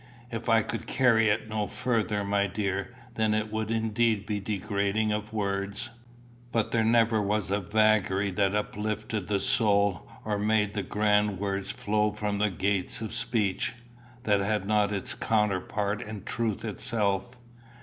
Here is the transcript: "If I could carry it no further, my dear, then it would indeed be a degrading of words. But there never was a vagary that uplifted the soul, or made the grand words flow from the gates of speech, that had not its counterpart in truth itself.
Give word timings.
"If 0.31 0.49
I 0.49 0.63
could 0.63 0.87
carry 0.87 1.29
it 1.29 1.47
no 1.47 1.67
further, 1.67 2.23
my 2.23 2.47
dear, 2.47 2.91
then 3.13 3.35
it 3.35 3.51
would 3.51 3.69
indeed 3.69 4.25
be 4.25 4.37
a 4.37 4.41
degrading 4.41 5.11
of 5.11 5.31
words. 5.31 5.91
But 6.51 6.71
there 6.71 6.83
never 6.83 7.21
was 7.21 7.51
a 7.51 7.59
vagary 7.59 8.31
that 8.31 8.55
uplifted 8.55 9.27
the 9.27 9.39
soul, 9.39 10.09
or 10.25 10.39
made 10.39 10.73
the 10.73 10.81
grand 10.81 11.37
words 11.37 11.69
flow 11.69 12.09
from 12.09 12.39
the 12.39 12.49
gates 12.49 12.99
of 12.99 13.13
speech, 13.13 13.75
that 14.23 14.39
had 14.39 14.65
not 14.65 14.91
its 14.91 15.13
counterpart 15.13 16.01
in 16.01 16.23
truth 16.23 16.65
itself. 16.65 17.37